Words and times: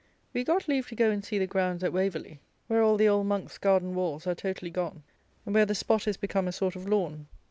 We 0.33 0.43
got 0.43 0.67
leave 0.67 0.87
to 0.87 0.95
go 0.95 1.11
and 1.11 1.23
see 1.23 1.37
the 1.37 1.45
grounds 1.45 1.83
at 1.83 1.93
Waverley, 1.93 2.39
where 2.65 2.81
all 2.81 2.97
the 2.97 3.07
old 3.07 3.27
monks' 3.27 3.59
garden 3.59 3.93
walls 3.93 4.25
are 4.25 4.33
totally 4.33 4.71
gone, 4.71 5.03
and 5.45 5.53
where 5.53 5.67
the 5.67 5.75
spot 5.75 6.07
is 6.07 6.17
become 6.17 6.47
a 6.47 6.51
sort 6.51 6.75
of 6.75 6.87
lawn. 6.87 7.27